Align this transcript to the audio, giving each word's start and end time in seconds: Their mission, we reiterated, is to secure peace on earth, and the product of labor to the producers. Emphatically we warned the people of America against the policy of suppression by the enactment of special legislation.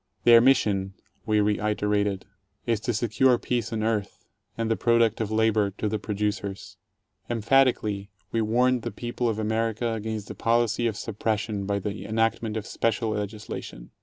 Their 0.23 0.41
mission, 0.41 0.95
we 1.27 1.41
reiterated, 1.41 2.25
is 2.65 2.79
to 2.79 2.93
secure 2.95 3.37
peace 3.37 3.71
on 3.71 3.83
earth, 3.83 4.25
and 4.57 4.67
the 4.71 4.75
product 4.75 5.21
of 5.21 5.29
labor 5.29 5.69
to 5.77 5.87
the 5.87 5.99
producers. 5.99 6.77
Emphatically 7.29 8.09
we 8.31 8.41
warned 8.41 8.81
the 8.81 8.89
people 8.89 9.29
of 9.29 9.37
America 9.37 9.93
against 9.93 10.27
the 10.27 10.33
policy 10.33 10.87
of 10.87 10.97
suppression 10.97 11.67
by 11.67 11.77
the 11.77 12.03
enactment 12.07 12.57
of 12.57 12.65
special 12.65 13.09
legislation. 13.09 13.91